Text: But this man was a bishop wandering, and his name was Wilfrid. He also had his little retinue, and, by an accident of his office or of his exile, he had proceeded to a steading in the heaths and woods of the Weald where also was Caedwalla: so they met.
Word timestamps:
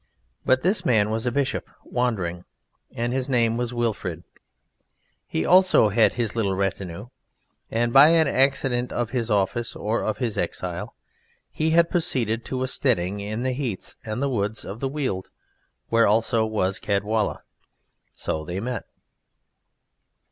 But 0.47 0.63
this 0.63 0.83
man 0.83 1.11
was 1.11 1.27
a 1.27 1.31
bishop 1.31 1.69
wandering, 1.83 2.43
and 2.91 3.13
his 3.13 3.29
name 3.29 3.55
was 3.55 3.71
Wilfrid. 3.71 4.23
He 5.27 5.45
also 5.45 5.89
had 5.89 6.13
his 6.13 6.35
little 6.35 6.55
retinue, 6.55 7.09
and, 7.69 7.93
by 7.93 8.07
an 8.07 8.27
accident 8.27 8.91
of 8.91 9.11
his 9.11 9.29
office 9.29 9.75
or 9.75 10.01
of 10.01 10.17
his 10.17 10.39
exile, 10.39 10.95
he 11.51 11.69
had 11.69 11.91
proceeded 11.91 12.43
to 12.45 12.63
a 12.63 12.67
steading 12.67 13.19
in 13.19 13.43
the 13.43 13.53
heaths 13.53 13.95
and 14.03 14.27
woods 14.27 14.65
of 14.65 14.79
the 14.79 14.89
Weald 14.89 15.29
where 15.89 16.07
also 16.07 16.47
was 16.47 16.79
Caedwalla: 16.79 17.43
so 18.15 18.43
they 18.43 18.59
met. 18.59 18.85